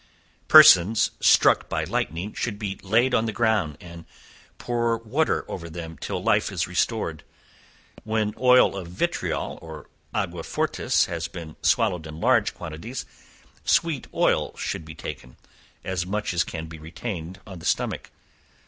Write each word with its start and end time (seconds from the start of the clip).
Persons 0.47 1.11
struck 1.19 1.69
by 1.69 1.83
lightning 1.83 2.33
should 2.33 2.57
be 2.57 2.79
laid 2.81 3.13
on 3.13 3.27
the 3.27 3.31
ground, 3.31 3.77
and 3.79 4.05
pour 4.57 4.97
water 4.97 5.45
over 5.47 5.69
them 5.69 5.95
till 5.95 6.23
life 6.23 6.51
is 6.51 6.67
restored. 6.67 7.23
When 8.03 8.33
"oil 8.39 8.75
of 8.75 8.87
vitriol" 8.87 9.59
or 9.61 9.91
"aqua 10.11 10.41
fortis" 10.41 11.05
have 11.05 11.31
been 11.31 11.55
swallowed 11.61 12.07
in 12.07 12.19
large 12.19 12.55
quantities, 12.55 13.05
sweet 13.63 14.07
oil 14.11 14.55
should 14.57 14.87
he 14.87 14.95
taken, 14.95 15.37
(as 15.83 16.03
much 16.07 16.33
as 16.33 16.43
can 16.43 16.65
be 16.65 16.79
retained 16.79 17.39
on 17.45 17.59
the 17.59 17.65
stomach.) 17.65 18.09